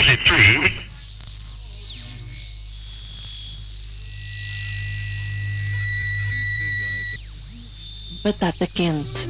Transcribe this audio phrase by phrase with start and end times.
[0.00, 0.72] 33.
[8.24, 9.28] Batata quente.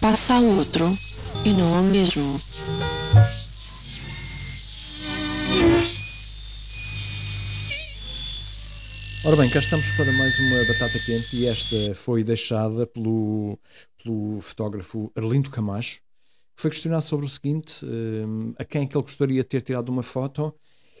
[0.00, 0.98] Passa a outro
[1.44, 2.40] e não ao mesmo.
[9.24, 13.58] Ora bem, cá estamos para mais uma batata quente e esta foi deixada pelo,
[14.02, 16.00] pelo fotógrafo Arlindo Camacho,
[16.56, 19.88] foi questionado sobre o seguinte: um, a quem é que ele gostaria de ter tirado
[19.88, 20.54] uma foto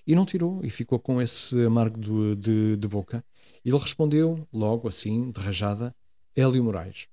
[0.06, 3.24] e não tirou e ficou com esse amargo de, de, de boca.
[3.64, 5.94] E ele respondeu logo assim, de rajada,
[6.36, 7.06] Hélio Moraes.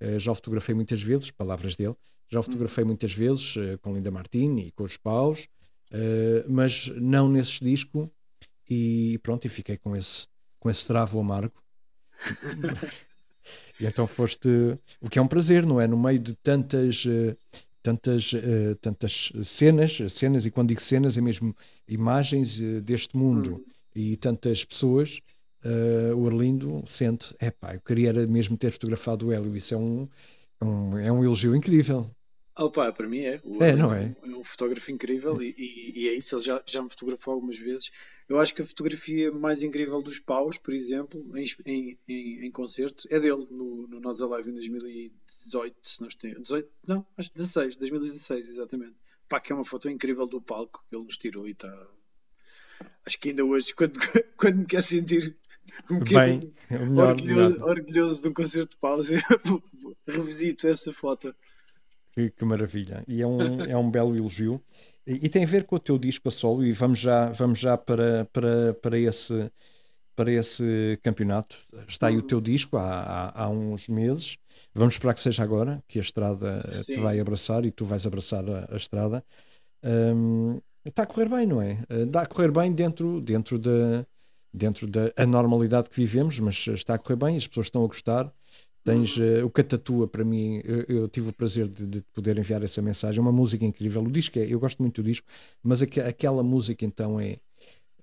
[0.00, 1.94] Uh, já o fotografei muitas vezes, palavras dele,
[2.28, 5.48] já o fotografei muitas vezes uh, com Linda Martini e com os paus,
[5.92, 8.10] uh, mas não nesse disco.
[8.68, 10.26] E pronto, e fiquei com esse
[10.58, 11.54] com esse travo amargo.
[13.80, 14.48] e então foste.
[15.00, 15.86] O que é um prazer, não é?
[15.86, 17.04] No meio de tantas.
[17.86, 21.54] Uh, tantas, uh, tantas cenas, cenas, e quando digo cenas é mesmo
[21.88, 23.64] imagens uh, deste mundo uhum.
[23.94, 25.20] e tantas pessoas,
[26.16, 30.08] o Arlindo sente, é pá, eu queria mesmo ter fotografado o Hélio, isso é um,
[30.62, 32.08] um, é um elogio incrível.
[32.58, 33.40] Opa, para mim é.
[33.44, 34.16] O é, não é?
[34.22, 36.34] É um fotógrafo incrível e, e, e, é isso.
[36.34, 37.90] Ele já, já me fotografou algumas vezes.
[38.26, 42.50] Eu acho que a fotografia mais incrível dos paus, por exemplo, em, em, em, em
[42.50, 46.30] concerto, é dele no, no Nós Alive em 2018, se não estou.
[46.30, 48.96] 18, não, acho 16, 2016, exatamente.
[49.28, 51.70] Pá, que é uma foto incrível do palco que ele nos tirou e está.
[53.04, 53.98] Acho que ainda hoje, quando,
[54.38, 55.36] quando me quer sentir
[55.90, 59.08] um bocadinho Bem, é orgulhoso, orgulhoso de um concerto de paus,
[60.08, 61.34] revisito essa foto.
[62.16, 63.04] Que, que, maravilha.
[63.06, 64.58] E é um, é um belo elogio.
[65.06, 67.58] E, e, tem a ver com o teu disco a solo, e vamos já, vamos
[67.58, 69.52] já para, para, para, esse,
[70.14, 71.58] para esse campeonato.
[71.86, 74.38] Está aí o teu disco há, há, há uns meses.
[74.74, 76.94] Vamos esperar que seja agora, que a estrada Sim.
[76.94, 79.22] te vai abraçar e tu vais abraçar a, a estrada.
[79.84, 81.78] Um, está a correr bem, não é?
[81.90, 84.06] Está a correr bem dentro, dentro da
[84.56, 88.32] dentro da anormalidade que vivemos, mas está a correr bem, as pessoas estão a gostar.
[88.86, 92.62] Tens uh, o Catatua, para mim, eu, eu tive o prazer de, de, poder enviar
[92.62, 93.20] essa mensagem.
[93.20, 94.00] Uma música incrível.
[94.00, 95.26] O disco é, eu gosto muito do disco,
[95.60, 97.36] mas aqu aquela música então é,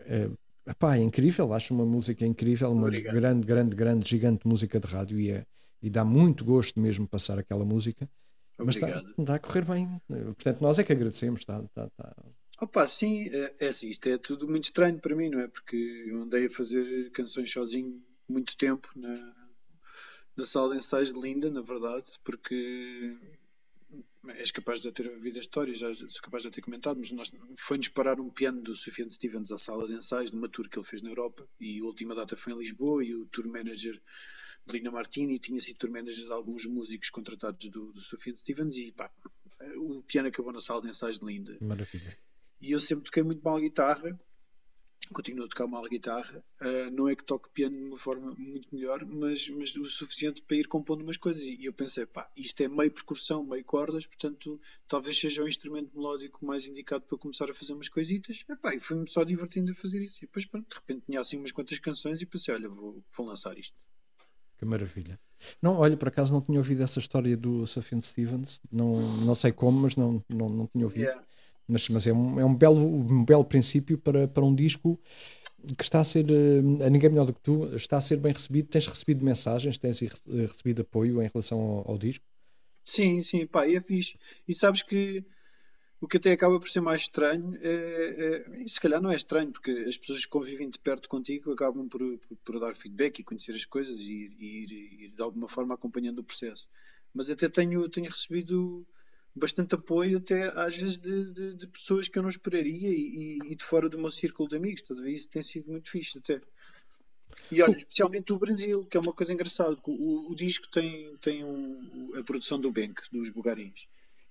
[0.02, 0.30] é,
[0.68, 1.54] epá, é incrível.
[1.54, 3.14] Acho uma música incrível, uma Obrigado.
[3.14, 5.46] grande, grande, grande, gigante música de rádio e, é,
[5.82, 8.10] e dá muito gosto mesmo passar aquela música.
[8.60, 10.02] Mas está, está, a correr bem.
[10.10, 11.40] Portanto, nós é que agradecemos.
[11.40, 12.14] Está, está, está...
[12.62, 15.48] Opa, sim, é, é assim, isto é tudo muito estranho para mim, não é?
[15.48, 15.78] Porque
[16.08, 19.43] eu andei a fazer canções sozinho muito tempo na,
[20.36, 23.16] na sala de ensaios de Linda, na verdade, porque
[24.30, 27.32] és capaz de ter ouvido a história, já sou capaz de ter comentado, mas nós
[27.58, 30.86] foi-nos parar um piano do Sufjan Stevens à sala de ensaios, numa tour que ele
[30.86, 34.02] fez na Europa, e a última data foi em Lisboa, e o tour manager
[34.66, 38.78] de Lina Martini tinha sido tour manager de alguns músicos contratados do, do Sufjan Stevens,
[38.78, 39.12] e pá,
[39.78, 41.58] o piano acabou na sala de ensaios de Linda.
[41.62, 42.18] Maravilha.
[42.62, 44.18] E eu sempre toquei muito mal guitarra,
[45.12, 46.44] continuo a tocar mal a guitarra.
[46.62, 50.42] Uh, não é que toque piano de uma forma muito melhor, mas, mas o suficiente
[50.42, 51.44] para ir compondo umas coisas.
[51.44, 55.96] E eu pensei, pá, isto é meio percussão, meio cordas, portanto, talvez seja o instrumento
[55.96, 58.44] melódico mais indicado para começar a fazer umas coisitas.
[58.48, 60.18] E, pá, e fui-me só divertindo a fazer isso.
[60.20, 63.28] E depois, pronto, de repente tinha assim umas quantas canções e pensei, olha, vou, vou
[63.28, 63.78] lançar isto.
[64.58, 65.20] Que maravilha.
[65.62, 68.62] Não, olha, por acaso não tinha ouvido essa história do Sufjan Stevens.
[68.72, 71.04] Não, não sei como, mas não, não, não tinha ouvido.
[71.04, 71.26] Yeah.
[71.68, 75.00] Mas, mas é, um, é um, belo, um belo princípio para, para um disco
[75.78, 78.34] que está a ser, eh, a ninguém melhor do que tu, está a ser bem
[78.34, 78.68] recebido.
[78.68, 82.26] Tens recebido mensagens, tens recebido apoio em relação ao, ao disco?
[82.84, 84.18] Sim, sim, pá, é fixe.
[84.48, 85.26] E sabes que
[86.04, 89.16] o que até acaba por ser mais estranho, é, é, e se calhar não é
[89.16, 93.20] estranho, porque as pessoas que convivem de perto contigo acabam por, por, por dar feedback
[93.20, 94.72] e conhecer as coisas e, e, ir,
[95.06, 96.68] ir de alguma forma acompanhando o processo.
[97.14, 98.86] Mas até tenho, tenho recebido
[99.36, 103.56] bastante apoio até às vezes de, de, de pessoas que eu não esperaria e, e,
[103.56, 105.12] de fora do meu círculo de amigos, estás a ver?
[105.12, 106.40] Isso tem sido muito fixe até.
[107.52, 111.44] E olha, especialmente o Brasil, que é uma coisa engraçada, o, o disco tem, tem
[111.44, 113.88] um, a produção do Bank, dos Bugarins.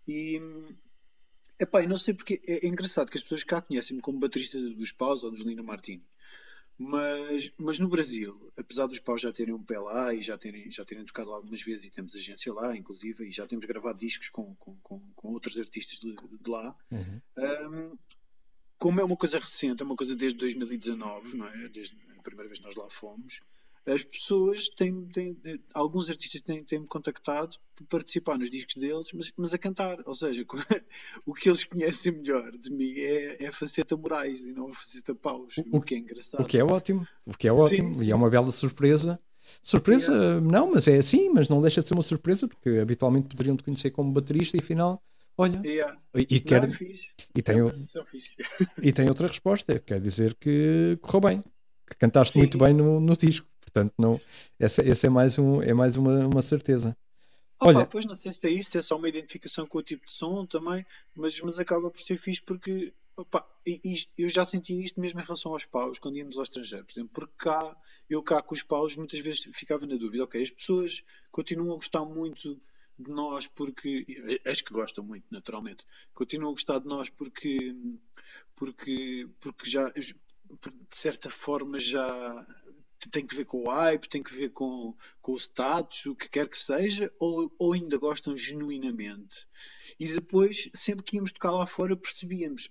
[0.07, 0.41] E
[1.59, 4.93] epá, não sei porque é, é engraçado que as pessoas cá conhecem-me como baterista dos
[4.93, 6.05] Paus ou dos Lino Martini.
[6.79, 10.71] Mas, mas no Brasil, apesar dos paus já terem um pé lá e já terem,
[10.71, 14.31] já terem tocado algumas vezes e temos agência lá, inclusive, e já temos gravado discos
[14.31, 17.21] com, com, com, com outros artistas de, de lá, uhum.
[17.71, 17.99] um,
[18.79, 21.69] como é uma coisa recente, é uma coisa desde 2019, não é?
[21.69, 23.41] Desde a primeira vez que nós lá fomos,
[23.87, 25.37] as pessoas têm, têm
[25.75, 29.99] alguns artistas têm, têm me contactado para participar nos discos deles, mas, mas a cantar.
[30.06, 30.44] Ou seja,
[31.26, 34.75] o que eles conhecem melhor de mim é, é a faceta Moraes e não a
[34.75, 36.43] faceta Paus, o, o que é engraçado.
[36.43, 38.08] O que é ótimo, o que é ótimo, sim, sim.
[38.08, 39.19] e é uma bela surpresa.
[39.62, 40.40] Surpresa, yeah.
[40.40, 43.64] não, mas é assim, mas não deixa de ser uma surpresa, porque habitualmente poderiam te
[43.64, 45.02] conhecer como baterista e afinal
[45.37, 45.99] Olha, Yeah.
[46.14, 47.70] e, e Não, quer, é e, É tem,
[48.05, 48.37] fixe.
[48.82, 51.44] e tem outra resposta, quer dizer que correu bem,
[51.88, 52.40] que cantaste Sim.
[52.40, 53.46] muito bem no, no disco.
[53.73, 54.21] Portanto, não,
[54.59, 56.97] essa, essa é mais, um, é mais uma, uma certeza.
[57.61, 59.79] Ah, Olha- pá, pois não sei se é isso, se é só uma identificação com
[59.79, 60.85] o tipo de som também,
[61.15, 65.21] mas, mas acaba por ser fixe porque opá, e- isto- eu já senti isto mesmo
[65.21, 67.77] em relação aos paus, quando íamos ao estrangeiro, por exemplo, porque cá,
[68.11, 71.77] eu cá com os paus muitas vezes ficava na dúvida, ok, as pessoas continuam a
[71.77, 72.61] gostar muito
[72.99, 74.05] de nós porque,
[74.45, 77.75] as que gostam muito, naturalmente, continuam a gostar de nós porque,
[78.57, 80.15] porque, porque já, de
[80.91, 82.47] certa forma, já
[83.08, 86.28] tem que ver com o hype, tem que ver com, com o status, o que
[86.28, 89.46] quer que seja, ou, ou ainda gostam genuinamente.
[89.99, 92.70] E depois, sempre que íamos tocar lá fora, percebíamos.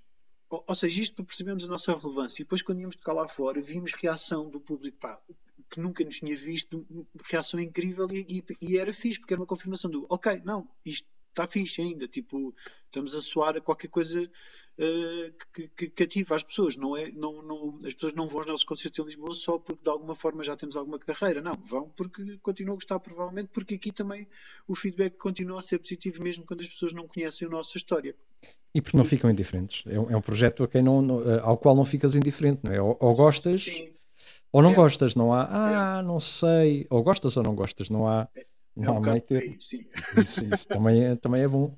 [0.49, 2.41] Ou, ou seja, isto para percebermos a nossa relevância.
[2.41, 5.21] E depois, quando íamos tocar lá fora, vimos reação do público pá,
[5.69, 6.85] que nunca nos tinha visto,
[7.23, 11.07] reação incrível e, e, e era fixe, porque era uma confirmação do ok, não, isto
[11.29, 12.07] está fixe ainda.
[12.07, 12.53] Tipo,
[12.85, 14.29] estamos a soar a qualquer coisa
[15.53, 16.75] que, que, que ativa as pessoas.
[16.75, 19.83] Não é, não, não, as pessoas não vão aos nossos concertos em Lisboa só porque
[19.83, 21.41] de alguma forma já temos alguma carreira.
[21.41, 24.27] Não, vão porque continuam a gostar, provavelmente, porque aqui também
[24.67, 28.15] o feedback continua a ser positivo, mesmo quando as pessoas não conhecem a nossa história.
[28.73, 29.83] E porque não ficam indiferentes.
[29.85, 32.81] É um, é um projeto não, não, ao qual não ficas indiferente, não é?
[32.81, 33.93] Ou, ou gostas Sim.
[34.51, 34.75] ou não É.
[34.75, 38.45] gostas, não há, ah, não sei, ou gostas ou não gostas, não há, É
[38.75, 39.55] não um há meio termo.
[39.55, 41.77] Isso, isso também, é, também é bom.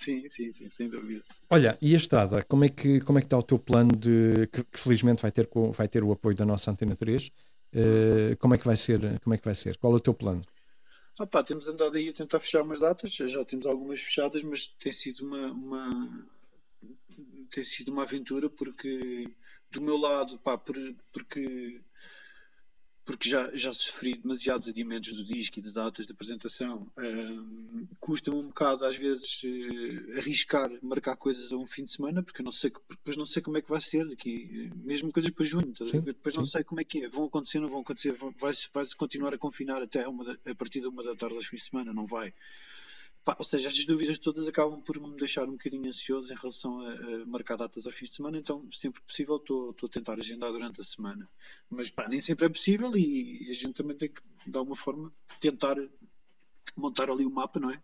[0.00, 1.22] Sim, sim, sim, sem dúvida.
[1.50, 4.46] Olha, e a estrada, como é que, como é que está o teu plano de
[4.52, 7.30] que, que felizmente vai ter, vai ter o apoio da nossa Antena 3?
[7.72, 9.00] Eh, como é que vai ser?
[9.20, 9.76] Como é que vai ser?
[9.78, 10.42] Qual é o teu plano?
[11.20, 14.66] Ah pá, temos andado aí a tentar fechar umas datas, já temos algumas fechadas, mas
[14.66, 16.26] tem sido uma, uma-
[17.50, 19.28] tem sido uma aventura porque
[19.70, 20.76] do meu lado, pá, por-
[21.12, 21.80] porque
[23.20, 26.90] porque já, já sofri demasiados adiamentos do disco e de datas de apresentação.
[26.96, 32.22] Ahm, Custa-me um bocado, às vezes, eh, arriscar marcar coisas a um fim de semana,
[32.22, 35.12] porque eu não sei, depois não sei como é que vai ser daqui, eh, mesmo
[35.12, 36.52] coisas para junho, a Sim, depois não sim.
[36.52, 39.82] sei como é que é, vão acontecer, não vão acontecer, vai-se vai-se continuar a confinar
[39.82, 42.32] até uma da- a partir de uma da tarde aos fins de semana, não vai.
[43.38, 46.92] Ou seja, estas dúvidas todas acabam por me deixar um bocadinho ansioso em relação a,
[46.92, 50.18] a marcar datas ao fim de semana, então sempre que possível estou estou a tentar
[50.18, 51.28] agendar durante a semana.
[51.68, 54.76] Mas pá, nem sempre é possível e, e a gente também tem que, de alguma
[54.76, 55.76] forma, tentar
[56.76, 57.82] montar ali o mapa, não é?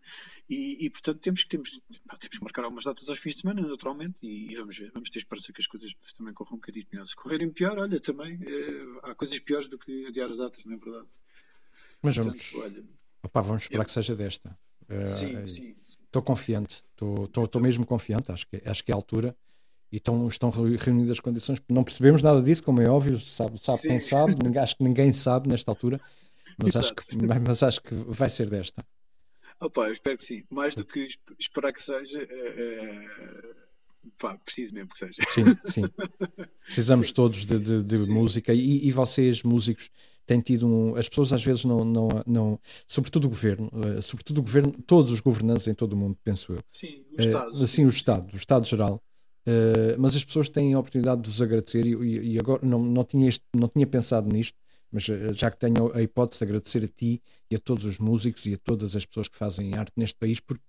[0.48, 3.40] E, e, portanto temos que, temos, pá, temos que marcar algumas datas aos fins de
[3.40, 6.56] semana, naturalmente, e, e vamos ver, vamos ter esperança que as coisas também corram um
[6.56, 7.06] bocadinho melhor.
[7.06, 10.74] Se correrem pior, olha, também eh, há coisas piores do que adiar as datas, não
[10.74, 11.08] é verdade?
[12.00, 12.84] Mas Portanto, vamos, olha,
[13.22, 14.56] opá, vamos esperar Eu- que seja desta.
[14.88, 15.98] Eh, sim, sim, sim.
[16.06, 19.36] Estou confiante, estou, estou, estou mesmo confiante, acho que, acho que é a altura.
[19.92, 21.60] E estão, estão reunidas as condições.
[21.68, 24.08] Não percebemos nada disso, como é óbvio, sabe, sabe quem Sim.
[24.08, 26.00] sabe, ninguém- acho que ninguém sabe nesta altura,
[26.58, 28.84] mas acho, que, mas acho que vai ser desta.
[29.60, 30.42] Opa, eu espero que sim.
[30.50, 33.54] Mais do que esp- esperar que seja, eh, eh,
[34.18, 35.22] pá, preciso mesmo que seja.
[35.28, 35.88] Sim, sim.
[36.64, 38.12] Precisamos todos de, de- de Sim.
[38.12, 39.88] música e, e vocês, músicos,
[40.26, 40.96] têm tido um.
[40.96, 41.84] As pessoas às vezes não.
[41.84, 45.96] não, não sobretudo o governo, eh, sobretudo o governo, todos os governantes em todo o
[45.96, 46.60] mundo, penso eu.
[46.72, 47.62] Sim, o Eh, Estado.
[47.64, 49.02] assim, o Estado, o Estado geral.
[49.46, 53.04] Eh, mas as pessoas têm a oportunidade de vos agradecer e, e- agora não, não,
[53.04, 54.58] tinha este- não tinha pensado nisto,
[54.90, 58.44] mas já que tenho a hipótese de agradecer a ti e a todos os músicos
[58.46, 60.62] e a todas as pessoas que fazem arte neste país, porque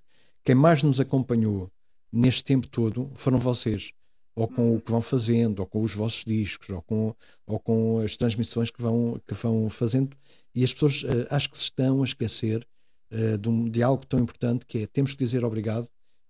[0.45, 1.71] quem mais nos acompanhou
[2.11, 3.91] neste tempo todo foram vocês,
[4.37, 7.15] ou com o que vão fazendo, ou com os vossos discos, ou com,
[7.47, 10.15] ou com as transmissões que vão, que vão fazendo,
[10.53, 12.65] e as pessoas eh, acho que se estão a esquecer
[13.11, 15.87] eh, de, um- de algo tão importante que é temos que dizer obrigado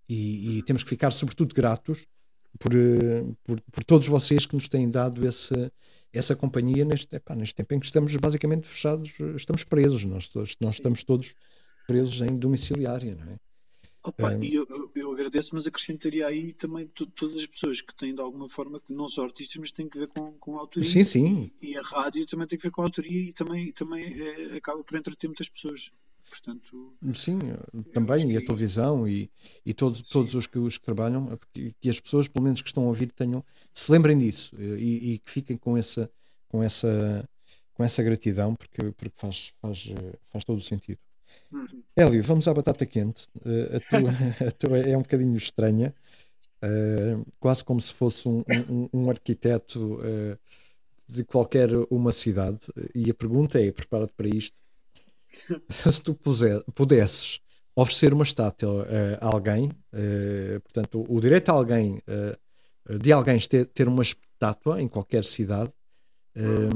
[0.10, 2.06] e, e temos que ficar sobretudo gratos
[2.60, 5.72] por, eh, por, por todos vocês que nos têm dado esse,
[6.14, 10.30] essa companhia neste, epá, neste tempo em que estamos basicamente fechados, estamos presos, nós,
[10.62, 11.34] nós estamos todos
[11.88, 13.38] presos em domiciliária, não é?
[14.10, 17.96] Opa, e eu, eu- eu agradeço, mas acrescentaria aí também to- todas as pessoas que
[17.96, 20.62] têm de alguma forma, que não são artistas, mas têm que ver com, com a
[20.62, 20.90] autoria.
[20.90, 21.52] Sim, sim.
[21.62, 24.84] E a rádio também tem que ver com a autoria e também, também eh, acaba
[24.84, 25.92] por entreter muitas pessoas.
[26.30, 27.40] Portanto, Sim,
[27.94, 29.32] também, acho e a televisão e,
[29.66, 32.68] e todos, todos os que, os que trabalham, eh, que, as pessoas, pelo menos que
[32.68, 36.12] estão a ouvir, tenham, se lembrem disso eh, e, e que fiquem com essa,
[36.50, 37.28] com essa,
[37.74, 41.00] com essa gratidão, porque, porque faz, faz, eh, faz todo o sentido.
[41.52, 41.84] Uhum.
[41.96, 43.28] Hélio, vamos à batata quente.
[43.46, 44.12] Eh, a, tua,
[44.48, 45.94] a tua é um bocadinho estranha,
[46.62, 50.38] eh, quase como se fosse um, um- um arquiteto eh,
[51.08, 52.60] de qualquer uma cidade.
[52.96, 54.56] E a pergunta é: prepara-te para isto.
[55.70, 57.40] Se tu puser- pudesses
[57.76, 58.88] oferecer uma estátua
[59.22, 59.70] a alguém,
[60.64, 62.02] portanto, o direito a alguém,
[63.00, 65.72] de alguém ter, ter uma estátua em qualquer cidade,
[66.36, 66.70] eh,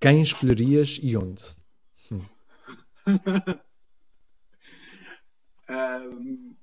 [0.00, 1.42] quem escolherias e onde?
[5.68, 6.54] Ahm,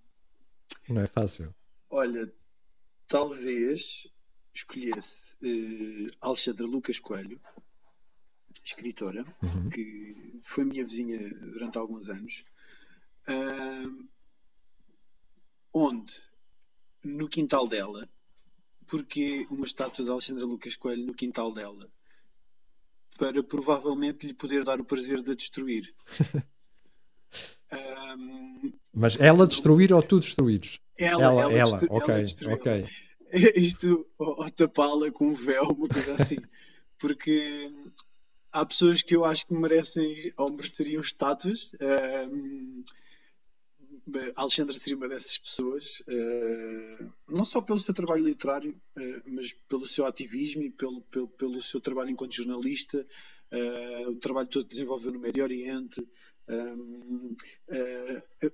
[0.90, 1.54] Não é fácil.
[1.90, 2.32] Olha,
[3.08, 4.08] talvez
[4.54, 7.40] escolhesse uh, Alexandra Lucas Coelho,
[8.64, 9.70] escritora, uhum.
[9.70, 12.44] que foi minha vizinha durante alguns anos,
[13.28, 14.08] uh,
[15.74, 16.22] onde
[17.04, 18.08] no quintal dela,
[18.88, 21.90] porque uma estátua de Alexandra Lucas Coelho no quintal dela,
[23.18, 25.94] para provavelmente lhe poder dar o prazer de a destruir.
[27.72, 30.80] um, Mas ela destruir ou tu destruires?
[30.98, 31.78] Ela, ela, ela, ela.
[31.78, 32.86] Destru ok, ela ok.
[33.56, 36.38] Isto, ou, ou tapá-la com um véu, uma coisa assim.
[37.00, 37.72] Porque
[38.52, 41.72] há pessoas que eu acho que merecem ou mereceriam estátuas.
[41.82, 42.84] Um,
[44.36, 49.86] Alexandra seria uma dessas pessoas, uh, não só pelo seu trabalho literário, uh, mas pelo
[49.86, 53.06] seu ativismo e pelo, pelo, pelo seu trabalho enquanto jornalista,
[53.52, 56.06] uh, o trabalho todo que desenvolveu no Médio Oriente,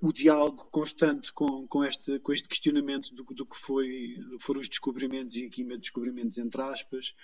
[0.02, 4.70] o diálogo constante com, com, este, com este questionamento do, do que foi, foram os
[4.70, 7.16] descobrimentos, e aqui meio descobrimentos entre aspas,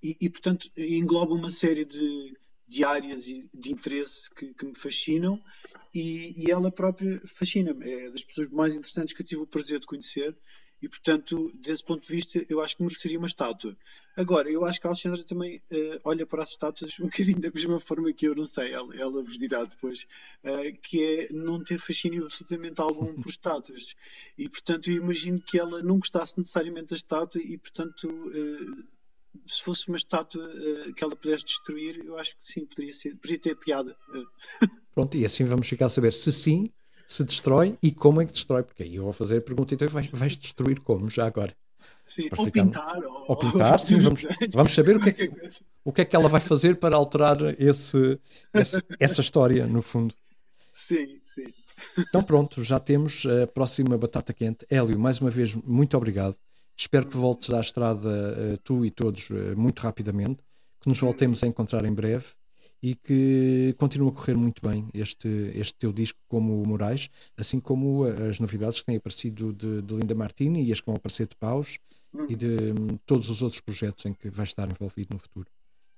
[0.00, 2.36] e, e, portanto engloba uma série de
[2.70, 5.42] de áreas de interesse que, que me fascinam
[5.92, 7.84] e, e ela própria fascina-me.
[7.84, 10.36] É das pessoas mais interessantes que eu tive o prazer de conhecer
[10.80, 13.76] e, portanto, desse ponto de vista, eu acho que mereceria uma estátua.
[14.16, 17.50] Agora, eu acho que a Alexandra também uh, olha para as estátuas um bocadinho da
[17.50, 20.06] mesma forma que eu, não sei, ela, ela vos dirá depois,
[20.44, 23.96] uh, que é não ter fascínio absolutamente algum por estátuas.
[24.38, 28.08] E, portanto, eu imagino que ela não gostasse necessariamente da estátua e, portanto.
[28.08, 28.99] Uh,
[29.46, 33.14] se fosse uma estátua uh, que ela pudesse destruir, eu acho que sim, poderia, ser,
[33.16, 33.96] poderia ter piada.
[34.94, 36.70] Pronto, e assim vamos ficar a saber se sim,
[37.06, 39.88] se destrói e como é que destrói, porque aí eu vou fazer a pergunta, então
[39.88, 41.54] vais, vais destruir como, já agora?
[42.06, 42.64] Sim, ou ficar...
[42.64, 42.98] pintar.
[42.98, 44.22] Ou, ou pintar, ou sim, vamos,
[44.52, 45.32] vamos saber o que, é que,
[45.84, 48.18] o que é que ela vai fazer para alterar esse,
[48.52, 50.14] esse, essa história, no fundo.
[50.72, 51.52] Sim, sim.
[51.98, 54.66] Então pronto, já temos a próxima batata quente.
[54.68, 56.36] Hélio, mais uma vez, muito obrigado.
[56.80, 60.42] Espero que voltes à estrada, uh, tu e todos, uh, muito rapidamente,
[60.80, 62.24] que nos voltemos a encontrar em breve
[62.82, 67.60] e que continue a correr muito bem este, este teu disco como o Moraes, assim
[67.60, 71.26] como as novidades que têm aparecido de, de Linda Martini e as que vão aparecer
[71.26, 71.76] de Paus
[72.30, 75.50] e de um, todos os outros projetos em que vais estar envolvido no futuro.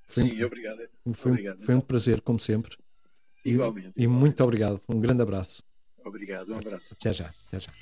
[0.09, 0.81] Foi Sim, um, obrigado.
[1.13, 1.87] Foi, obrigado, foi um então.
[1.87, 2.77] prazer, como sempre.
[3.45, 3.45] Igualmente.
[3.45, 3.93] E, igualmente.
[4.03, 4.81] e muito obrigado.
[4.89, 5.63] Um grande abraço.
[6.05, 6.93] Obrigado, um abraço.
[6.95, 7.33] Até já.
[7.47, 7.73] Até já.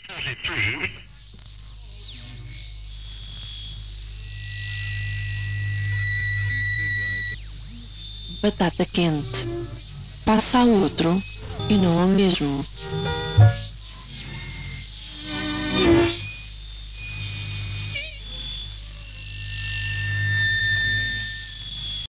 [8.43, 9.47] Batata quente.
[10.25, 11.23] Passa a outro
[11.69, 12.65] e não ao mesmo.